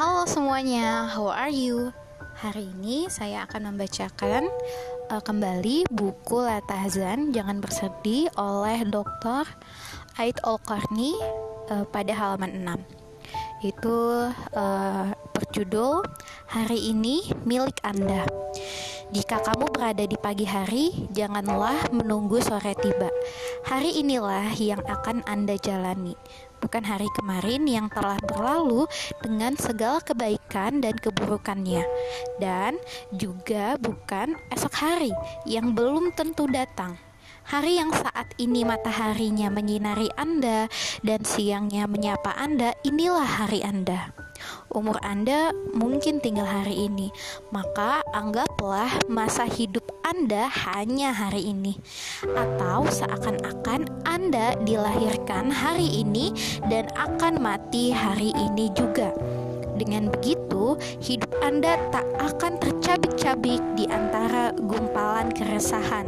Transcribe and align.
Halo 0.00 0.24
semuanya, 0.24 1.12
how 1.12 1.28
are 1.28 1.52
you? 1.52 1.92
Hari 2.40 2.72
ini 2.72 3.12
saya 3.12 3.44
akan 3.44 3.68
membacakan 3.68 4.48
uh, 5.12 5.20
kembali 5.20 5.92
buku 5.92 6.40
Latahzan 6.40 7.36
Jangan 7.36 7.60
Bersedih 7.60 8.32
oleh 8.32 8.80
Dr. 8.88 9.44
Ait 10.16 10.40
Olkarni 10.40 11.12
uh, 11.68 11.84
pada 11.84 12.16
halaman 12.16 12.80
6. 13.60 13.68
Itu 13.76 14.32
uh, 14.56 15.12
berjudul 15.36 16.00
Hari 16.48 16.96
ini 16.96 17.20
milik 17.44 17.84
Anda. 17.84 18.24
Jika 19.10 19.42
kamu 19.42 19.74
berada 19.74 20.06
di 20.06 20.14
pagi 20.14 20.46
hari, 20.46 21.10
janganlah 21.10 21.90
menunggu 21.90 22.38
sore 22.38 22.78
tiba. 22.78 23.10
Hari 23.66 23.98
inilah 23.98 24.54
yang 24.54 24.80
akan 24.86 25.26
Anda 25.26 25.58
jalani 25.58 26.14
bukan 26.60 26.84
hari 26.84 27.08
kemarin 27.16 27.64
yang 27.64 27.88
telah 27.88 28.20
berlalu 28.20 28.84
dengan 29.24 29.56
segala 29.56 29.98
kebaikan 30.04 30.84
dan 30.84 30.94
keburukannya, 31.00 31.82
dan 32.38 32.76
juga 33.16 33.80
bukan 33.80 34.36
esok 34.52 34.74
hari 34.76 35.12
yang 35.48 35.72
belum 35.72 36.12
tentu 36.14 36.44
datang. 36.46 37.00
Hari 37.48 37.80
yang 37.82 37.90
saat 37.90 38.30
ini 38.38 38.62
mataharinya 38.62 39.50
menyinari 39.50 40.12
Anda 40.14 40.70
dan 41.02 41.24
siangnya 41.26 41.88
menyapa 41.90 42.36
Anda, 42.36 42.76
inilah 42.86 43.26
hari 43.26 43.64
Anda. 43.64 44.19
Umur 44.70 45.02
Anda 45.02 45.50
mungkin 45.74 46.22
tinggal 46.22 46.46
hari 46.46 46.86
ini, 46.86 47.10
maka 47.50 48.06
anggaplah 48.14 48.86
masa 49.10 49.42
hidup 49.42 49.82
Anda 50.06 50.46
hanya 50.46 51.10
hari 51.10 51.50
ini, 51.50 51.74
atau 52.22 52.86
seakan-akan 52.86 54.06
Anda 54.06 54.54
dilahirkan 54.62 55.50
hari 55.50 56.06
ini 56.06 56.30
dan 56.70 56.86
akan 56.94 57.42
mati 57.42 57.90
hari 57.90 58.30
ini 58.30 58.70
juga. 58.78 59.10
Dengan 59.74 60.06
begitu, 60.14 60.39
hidup 61.00 61.30
Anda 61.44 61.76
tak 61.94 62.06
akan 62.18 62.58
tercabik-cabik 62.60 63.62
di 63.76 63.84
antara 63.88 64.52
gumpalan 64.56 65.32
keresahan, 65.32 66.06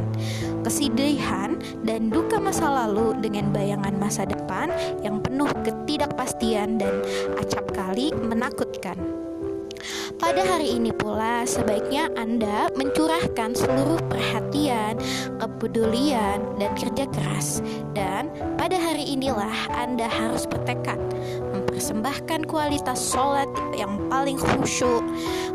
kesedihan, 0.67 1.56
dan 1.87 2.09
duka 2.09 2.39
masa 2.42 2.69
lalu 2.69 3.17
dengan 3.20 3.53
bayangan 3.53 3.95
masa 3.97 4.27
depan 4.27 4.73
yang 5.05 5.23
penuh 5.23 5.51
ketidakpastian 5.62 6.81
dan 6.81 7.03
acap 7.39 7.69
kali 7.75 8.11
menakutkan. 8.14 8.97
Pada 10.23 10.39
hari 10.47 10.79
ini 10.79 10.95
pula, 10.95 11.42
sebaiknya 11.42 12.07
Anda 12.14 12.70
mencurahkan 12.79 13.59
seluruh 13.59 13.98
perhatian, 14.07 14.95
kepedulian, 15.42 16.39
dan 16.62 16.70
kerja 16.79 17.11
keras. 17.11 17.59
Dan 17.91 18.31
pada 18.55 18.79
hari 18.93 19.17
inilah 19.17 19.73
Anda 19.73 20.05
harus 20.05 20.45
bertekad 20.45 21.01
mempersembahkan 21.57 22.45
kualitas 22.45 23.01
sholat 23.09 23.48
yang 23.73 23.97
paling 24.12 24.37
khusyuk, 24.37 25.01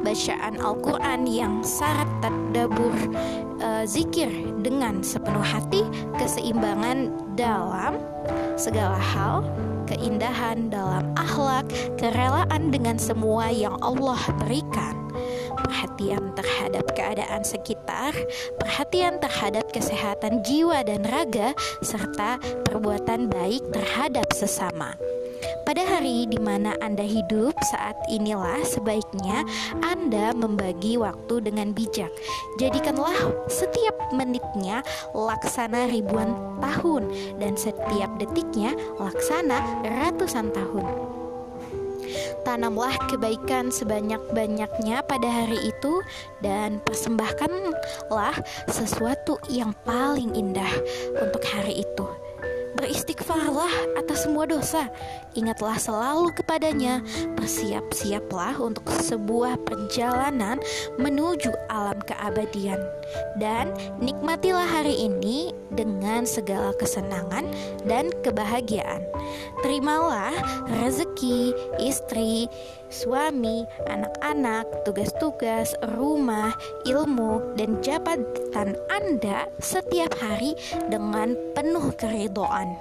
bacaan 0.02 0.57
Al-Quran 0.57 1.30
yang 1.30 1.61
syarat 1.61 2.09
tadabur, 2.17 2.97
uh, 3.61 3.85
zikir 3.85 4.33
dengan 4.65 5.05
sepenuh 5.05 5.45
hati, 5.45 5.85
keseimbangan 6.17 7.13
dalam 7.38 8.02
segala 8.58 8.97
hal, 8.97 9.45
keindahan 9.85 10.73
dalam 10.73 11.05
akhlak, 11.13 11.69
kerelaan 12.02 12.73
dengan 12.73 12.97
semua 12.97 13.53
yang 13.53 13.77
Allah 13.85 14.17
berikan, 14.41 14.97
perhatian 15.58 16.33
terhadap 16.38 16.86
keadaan 16.94 17.41
sekitar, 17.41 18.13
perhatian 18.61 19.17
terhadap 19.17 19.66
kesehatan 19.73 20.45
jiwa 20.45 20.86
dan 20.86 21.03
raga, 21.09 21.58
serta 21.81 22.38
perbuatan 22.69 23.27
baik 23.27 23.66
terhadap 23.73 24.30
sesama. 24.33 24.94
Pada 25.67 25.83
hari 25.83 26.23
di 26.31 26.39
mana 26.39 26.80
Anda 26.80 27.03
hidup 27.03 27.52
saat 27.75 27.99
inilah 28.08 28.64
sebaiknya 28.64 29.44
Anda 29.83 30.31
membagi 30.31 30.95
waktu 30.95 31.44
dengan 31.44 31.75
bijak. 31.75 32.09
Jadikanlah 32.55 33.16
setiap 33.52 34.16
menitnya 34.16 34.80
laksana 35.11 35.92
ribuan 35.92 36.31
tahun 36.64 37.11
dan 37.43 37.60
setiap 37.60 38.15
detiknya 38.15 38.80
laksana 38.95 39.83
ratusan 39.83 40.55
tahun. 40.55 41.27
Tanamlah 42.47 42.95
kebaikan 43.11 43.67
sebanyak-banyaknya 43.75 45.03
pada 45.03 45.27
hari 45.27 45.67
itu 45.67 45.99
dan 46.39 46.80
persembahkanlah 46.87 48.39
sesuatu 48.71 49.35
yang 49.52 49.75
paling 49.83 50.31
indah 50.31 50.71
untuk 51.19 51.43
hari 51.43 51.83
itu 51.83 52.07
beristighfarlah 52.77 53.73
atas 53.97 54.23
semua 54.23 54.45
dosa. 54.45 54.86
Ingatlah 55.33 55.81
selalu 55.81 56.30
kepadanya, 56.37 57.02
bersiap-siaplah 57.33 58.61
untuk 58.61 58.86
sebuah 58.93 59.57
perjalanan 59.65 60.61
menuju 61.02 61.49
alam 61.73 61.97
keabadian. 62.05 62.77
Dan 63.41 63.73
nikmatilah 63.97 64.69
hari 64.69 65.09
ini 65.09 65.52
dengan 65.73 66.23
segala 66.23 66.72
kesenangan 66.78 67.48
dan 67.83 68.11
kebahagiaan. 68.23 69.04
Terimalah 69.66 70.32
rezeki, 70.83 71.52
istri, 71.82 72.48
suami, 72.88 73.67
anak-anak, 73.89 74.64
tugas-tugas, 74.88 75.76
rumah, 75.98 76.55
ilmu, 76.88 77.55
dan 77.60 77.80
jabatan 77.83 78.78
Anda 78.88 79.50
setiap 79.60 80.16
hari 80.22 80.55
dengan 80.88 81.36
penuh 81.58 81.92
keridoan. 81.99 82.78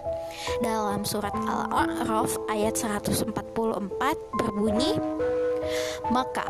Dalam 0.63 1.03
surat 1.03 1.35
Al-A'raf 1.35 2.39
ayat 2.53 2.79
144 2.79 3.35
berbunyi, 4.39 5.01
Maka 6.15 6.47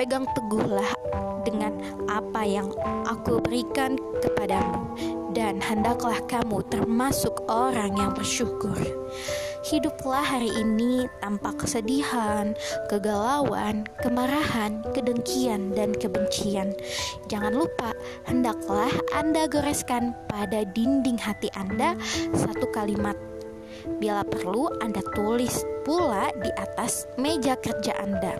berpegang 0.00 0.24
teguhlah 0.32 0.96
dengan 1.44 1.76
apa 2.08 2.40
yang 2.40 2.72
aku 3.04 3.36
berikan 3.44 4.00
kepadamu 4.24 4.96
dan 5.36 5.60
hendaklah 5.60 6.16
kamu 6.24 6.64
termasuk 6.72 7.36
orang 7.52 7.92
yang 8.00 8.08
bersyukur. 8.16 8.80
Hiduplah 9.60 10.24
hari 10.24 10.48
ini 10.56 11.04
tanpa 11.20 11.52
kesedihan, 11.52 12.56
kegalauan, 12.88 13.84
kemarahan, 14.00 14.80
kedengkian, 14.96 15.76
dan 15.76 15.92
kebencian. 15.92 16.72
Jangan 17.28 17.60
lupa, 17.60 17.92
hendaklah 18.24 18.88
Anda 19.12 19.52
goreskan 19.52 20.16
pada 20.32 20.64
dinding 20.64 21.20
hati 21.20 21.52
Anda 21.52 21.92
satu 22.32 22.72
kalimat 22.72 23.20
Bila 24.00 24.24
perlu, 24.24 24.68
Anda 24.80 25.00
tulis 25.16 25.64
pula 25.84 26.28
di 26.36 26.50
atas 26.60 27.08
meja 27.16 27.56
kerja 27.56 27.96
Anda. 27.96 28.36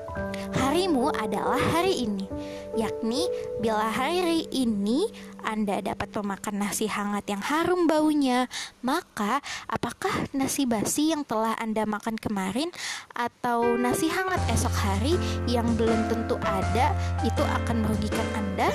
Harimu 0.60 1.10
adalah 1.16 1.58
hari 1.58 2.04
ini, 2.04 2.28
yakni 2.76 3.26
bila 3.58 3.88
hari 3.88 4.44
ini 4.52 5.08
Anda 5.40 5.80
dapat 5.80 6.12
memakan 6.14 6.60
nasi 6.60 6.86
hangat 6.86 7.26
yang 7.26 7.40
harum 7.40 7.88
baunya, 7.88 8.46
maka 8.84 9.40
apakah 9.66 10.28
nasi 10.36 10.68
basi 10.68 11.10
yang 11.10 11.24
telah 11.24 11.56
Anda 11.56 11.88
makan 11.88 12.20
kemarin 12.20 12.68
atau 13.16 13.64
nasi 13.80 14.12
hangat 14.12 14.40
esok 14.52 14.74
hari 14.76 15.16
yang 15.48 15.66
belum 15.74 16.12
tentu 16.12 16.36
ada 16.44 16.92
itu 17.24 17.42
akan 17.42 17.82
merugikan 17.88 18.28
Anda? 18.36 18.68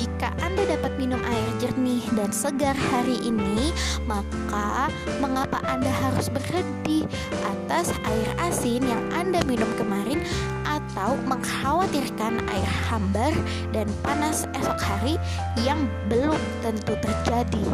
Jika 0.00 0.32
Anda 0.40 0.64
dapat 0.64 0.96
minum 0.96 1.20
jernih 1.70 2.02
dan 2.18 2.34
segar 2.34 2.74
hari 2.74 3.14
ini, 3.22 3.70
maka 4.02 4.90
mengapa 5.22 5.62
Anda 5.70 5.86
harus 5.86 6.26
berhenti 6.26 7.06
atas 7.46 7.94
air 8.10 8.30
asin 8.42 8.82
yang 8.82 8.98
Anda 9.14 9.38
minum 9.46 9.70
kemarin 9.78 10.18
atau 10.66 11.14
mengkhawatirkan 11.30 12.42
air 12.50 12.70
hambar 12.90 13.30
dan 13.70 13.86
panas 14.02 14.50
esok 14.58 14.82
hari 14.82 15.14
yang 15.62 15.86
belum 16.10 16.34
tentu 16.66 16.98
terjadi? 16.98 17.64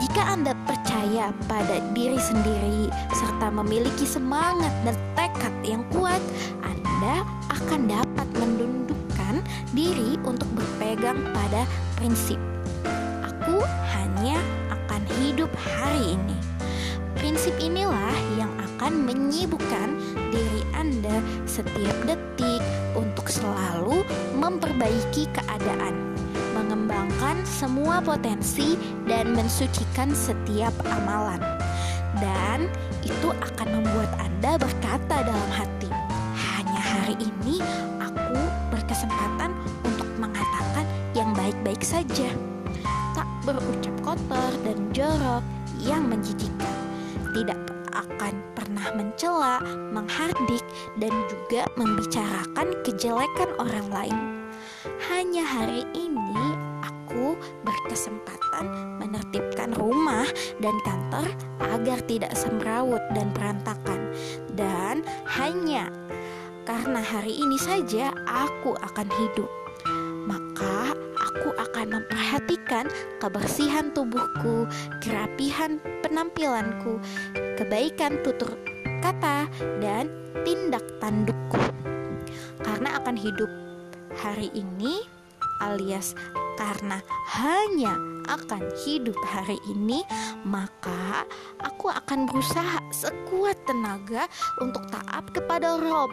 Jika 0.00 0.22
Anda 0.32 0.56
percaya 0.64 1.36
pada 1.44 1.84
diri 1.92 2.16
sendiri 2.16 2.88
serta 3.12 3.52
memiliki 3.52 4.08
semangat 4.08 4.72
dan 4.88 4.96
tekad 5.12 5.52
yang 5.60 5.84
kuat, 5.92 6.24
Anda 6.64 7.28
akan 7.52 7.92
dapat 7.92 8.28
mendunduk 8.40 8.87
diri 9.76 10.16
untuk 10.24 10.48
berpegang 10.56 11.20
pada 11.36 11.68
prinsip. 11.98 12.40
Aku 13.24 13.60
hanya 13.92 14.40
akan 14.72 15.02
hidup 15.20 15.50
hari 15.56 16.16
ini. 16.16 16.36
Prinsip 17.18 17.52
inilah 17.58 18.14
yang 18.38 18.52
akan 18.78 19.04
menyibukkan 19.04 19.98
diri 20.30 20.62
Anda 20.72 21.18
setiap 21.50 21.96
detik 22.06 22.62
untuk 22.94 23.26
selalu 23.26 24.06
memperbaiki 24.38 25.26
keadaan, 25.34 26.14
mengembangkan 26.54 27.42
semua 27.42 27.98
potensi, 27.98 28.78
dan 29.10 29.34
mensucikan 29.34 30.14
setiap 30.14 30.72
amalan. 30.86 31.42
Dan 32.22 32.70
itu 33.02 33.34
akan 33.34 33.82
membuat 33.82 34.10
Anda 34.22 34.54
berkata 34.56 35.26
dalam 35.26 35.50
hati, 35.50 35.90
"Hanya 36.54 36.80
hari 36.80 37.16
ini 37.18 37.58
aku 37.98 38.38
berkesempatan 38.70 39.37
baik-baik 41.68 41.84
saja, 41.84 42.32
tak 43.12 43.28
berucap 43.44 43.92
kotor 44.00 44.52
dan 44.64 44.88
jorok 44.96 45.44
yang 45.84 46.08
menjijikkan, 46.08 46.76
tidak 47.36 47.60
akan 47.92 48.40
pernah 48.56 48.88
mencela, 48.96 49.60
menghardik, 49.92 50.64
dan 50.96 51.12
juga 51.28 51.68
membicarakan 51.76 52.72
kejelekan 52.88 53.52
orang 53.60 53.84
lain. 53.92 54.16
Hanya 55.12 55.44
hari 55.44 55.84
ini 55.92 56.56
aku 56.80 57.36
berkesempatan 57.68 58.96
menertibkan 59.04 59.76
rumah 59.76 60.24
dan 60.64 60.72
kantor 60.88 61.28
agar 61.68 62.00
tidak 62.08 62.32
semrawut 62.32 63.04
dan 63.12 63.28
berantakan. 63.36 64.16
Dan 64.56 65.04
hanya 65.36 65.92
karena 66.64 67.04
hari 67.04 67.36
ini 67.36 67.60
saja 67.60 68.08
aku 68.24 68.72
akan 68.72 69.08
hidup. 69.20 69.52
Maka 70.28 70.77
akan 71.78 72.02
memperhatikan 72.02 72.90
kebersihan 73.22 73.94
tubuhku, 73.94 74.66
kerapihan 74.98 75.78
penampilanku, 76.02 76.98
kebaikan 77.54 78.18
tutur 78.26 78.50
kata, 78.98 79.46
dan 79.78 80.10
tindak 80.42 80.82
tandukku. 80.98 81.62
Karena 82.66 82.98
akan 82.98 83.14
hidup 83.14 83.46
hari 84.18 84.50
ini 84.58 85.06
alias 85.62 86.18
karena 86.58 86.98
hanya 87.38 87.94
akan 88.28 88.62
hidup 88.84 89.16
hari 89.24 89.56
ini, 89.66 90.04
maka 90.44 91.24
aku 91.64 91.88
akan 91.88 92.28
berusaha 92.28 92.78
sekuat 92.92 93.56
tenaga 93.64 94.28
untuk 94.60 94.84
taat 94.92 95.24
kepada 95.32 95.80
Rob, 95.80 96.12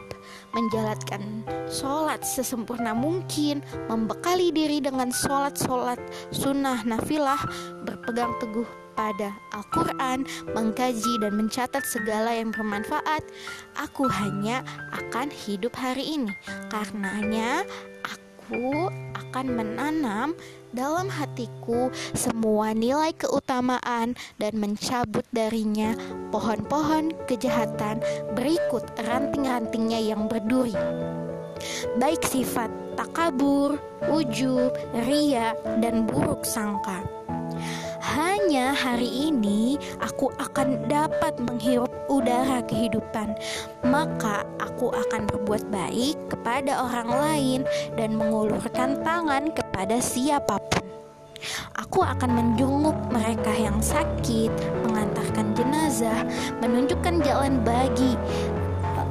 menjalankan 0.56 1.44
sholat 1.67 2.23
sesempurna 2.23 2.95
mungkin, 2.95 3.59
membekali 3.91 4.50
diri 4.56 4.79
dengan 4.79 5.12
sholat-sholat 5.12 6.00
sunnah 6.31 6.81
nafilah, 6.88 7.39
berpegang 7.83 8.31
teguh 8.39 8.68
pada 8.95 9.35
Al-Quran, 9.51 10.23
mengkaji 10.56 11.19
dan 11.19 11.35
mencatat 11.35 11.83
segala 11.83 12.31
yang 12.31 12.56
bermanfaat, 12.56 13.21
aku 13.75 14.07
hanya 14.07 14.63
akan 14.95 15.27
hidup 15.29 15.75
hari 15.75 16.15
ini. 16.15 16.31
Karenanya, 16.71 17.68
akan 19.35 19.51
menanam 19.51 20.31
dalam 20.71 21.11
hatiku 21.11 21.91
semua 22.15 22.71
nilai 22.71 23.11
keutamaan 23.19 24.15
dan 24.39 24.53
mencabut 24.55 25.27
darinya 25.35 25.91
pohon-pohon 26.31 27.11
kejahatan 27.27 27.99
berikut 28.31 28.87
ranting-rantingnya 28.95 29.99
yang 29.99 30.31
berduri. 30.31 30.71
Baik 31.99 32.23
sifat 32.23 32.71
takabur, 32.95 33.75
ujub, 34.07 34.71
ria, 35.03 35.51
dan 35.83 36.07
buruk 36.07 36.47
sangka. 36.47 37.03
Hanya 38.15 38.71
hari 38.71 39.27
ini 39.27 39.75
aku 40.00 40.31
akan 40.39 40.88
dapat 40.88 41.35
menghirup 41.35 41.91
udara 42.07 42.63
kehidupan, 42.63 43.35
maka 43.83 44.47
aku 44.56 44.88
akan 44.88 45.27
berbuat 45.27 45.67
baik 45.67 46.15
kepada 46.31 46.79
orang 46.79 47.12
lain 47.12 47.59
dan 48.00 48.15
mengulurkan 48.15 49.03
tangan 49.03 49.51
kepada 49.51 50.00
siapa 50.00 50.56
pun. 50.56 50.88
Aku 51.75 52.07
akan 52.07 52.31
menjenguk 52.31 52.95
mereka 53.12 53.51
yang 53.51 53.83
sakit, 53.83 54.47
mengantarkan 54.88 55.51
jenazah, 55.51 56.23
menunjukkan 56.63 57.19
jalan 57.19 57.59
bagi 57.68 58.15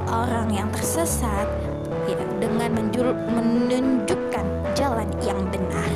orang 0.09 0.49
yang 0.49 0.69
tersesat 0.73 1.45
ya, 2.09 2.17
dengan 2.41 2.73
menunjukkan 2.73 4.45
jalan 4.73 5.05
yang 5.21 5.45
benar 5.53 5.93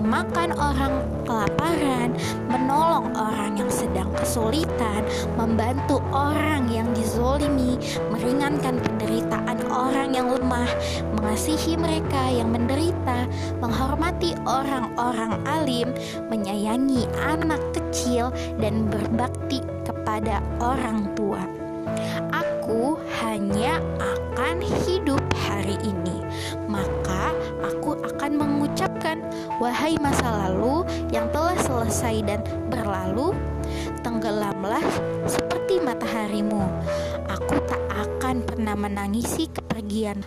memberi 0.00 0.24
makan 0.24 0.50
orang 0.56 0.94
kelaparan, 1.28 2.08
menolong 2.48 3.12
orang 3.12 3.52
yang 3.60 3.68
sedang 3.68 4.08
kesulitan, 4.16 5.04
membantu 5.36 6.00
orang 6.12 6.72
yang 6.72 6.88
dizolimi, 6.96 7.76
meringankan 8.08 8.80
penderitaan 8.80 9.60
orang 9.68 10.16
yang 10.16 10.32
lemah, 10.32 10.68
mengasihi 11.20 11.76
mereka 11.76 12.32
yang 12.32 12.48
menderita, 12.48 13.28
menghormati 13.60 14.32
orang-orang 14.48 15.36
alim, 15.44 15.92
menyayangi 16.32 17.04
anak 17.20 17.60
kecil, 17.76 18.32
dan 18.56 18.88
berbakti 18.88 19.60
kepada 19.84 20.40
orang 20.64 21.12
tua. 21.12 21.44
Aku 22.32 22.96
hanya 23.20 23.82
akan 24.00 24.64
hidup 24.86 25.20
hari 25.44 25.76
ini, 25.84 26.24
maka 26.70 27.34
aku 27.66 27.98
akan 28.00 28.38
mengucapkan 28.38 29.19
Wahai 29.60 30.00
masa 30.00 30.24
lalu 30.24 30.88
yang 31.12 31.28
telah 31.36 31.52
selesai 31.60 32.24
dan 32.24 32.40
berlalu, 32.72 33.36
tenggelamlah 34.00 34.80
seperti 35.28 35.76
mataharimu. 35.84 36.64
Aku 37.28 37.60
tak 37.68 37.84
akan 37.92 38.40
pernah 38.40 38.72
menangisi 38.72 39.52
kepergian 39.52 40.24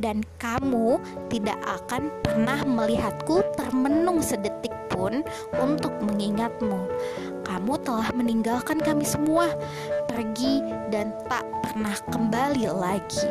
dan 0.00 0.24
kamu 0.40 0.96
tidak 1.28 1.60
akan 1.68 2.08
pernah 2.24 2.64
melihatku 2.64 3.44
termenung 3.60 4.24
sedetik 4.24 4.72
pun 4.88 5.20
untuk 5.60 5.92
mengingatmu. 6.08 6.88
Kamu 7.44 7.76
telah 7.84 8.08
meninggalkan 8.16 8.80
kami 8.80 9.04
semua, 9.04 9.52
pergi 10.08 10.64
dan 10.88 11.12
tak 11.28 11.44
pernah 11.60 11.92
kembali 12.08 12.72
lagi. 12.72 13.28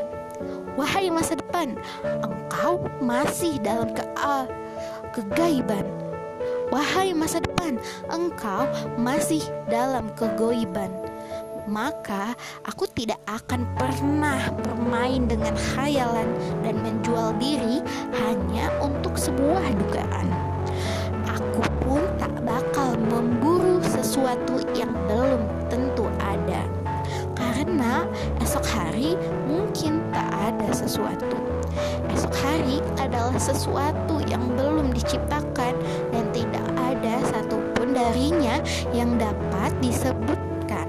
Wahai 0.78 1.10
masa 1.10 1.34
depan, 1.34 1.74
engkau 2.06 2.86
masih 3.02 3.58
dalam 3.66 3.90
keal 3.98 4.46
kegaiban. 5.12 5.84
Wahai 6.72 7.12
masa 7.12 7.44
depan, 7.44 7.76
engkau 8.08 8.64
masih 8.96 9.44
dalam 9.68 10.08
kegoiban. 10.16 10.88
Maka 11.70 12.34
aku 12.66 12.90
tidak 12.90 13.22
akan 13.30 13.68
pernah 13.78 14.50
bermain 14.66 15.30
dengan 15.30 15.54
khayalan 15.76 16.26
dan 16.66 16.80
menjual 16.82 17.38
diri 17.38 17.86
hanya 18.18 18.72
untuk 18.82 19.14
sebuah 19.20 19.62
dugaan. 19.78 20.28
Aku 21.30 21.62
pun 21.86 22.02
tak 22.18 22.34
bakal 22.42 22.98
memburu 22.98 23.78
sesuatu 23.86 24.64
yang 24.74 24.90
belum 25.06 25.44
tentu 25.70 26.10
ada. 26.18 26.66
Karena 27.38 28.10
esok 28.42 28.66
hari 28.66 29.14
mungkin 29.46 30.01
ada 30.72 30.88
sesuatu. 30.88 31.36
Esok 32.16 32.32
hari 32.40 32.80
adalah 32.96 33.36
sesuatu 33.36 34.24
yang 34.24 34.40
belum 34.56 34.96
diciptakan 34.96 35.76
dan 36.16 36.26
tidak 36.32 36.64
ada 36.80 37.20
satupun 37.28 37.92
darinya 37.92 38.64
yang 38.96 39.20
dapat 39.20 39.76
disebutkan. 39.84 40.88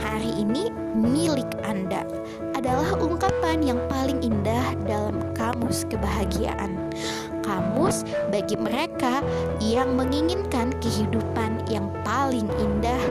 Hari 0.00 0.32
ini 0.32 0.72
milik 0.96 1.60
Anda 1.60 2.08
adalah 2.56 2.96
ungkapan 2.96 3.60
yang 3.60 3.76
paling 3.92 4.24
indah 4.24 4.72
dalam 4.88 5.20
kamus 5.36 5.84
kebahagiaan. 5.92 6.80
Kamus 7.44 8.08
bagi 8.32 8.56
mereka 8.56 9.20
yang 9.60 9.92
menginginkan 9.92 10.72
kehidupan 10.80 11.68
yang 11.68 11.92
paling 12.00 12.48
indah 12.56 13.02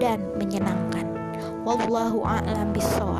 dan 0.00 0.24
menyenangkan. 0.40 1.04
Wallahu 1.68 2.24
a'lam 2.24 2.72
bishawab. 2.72 3.17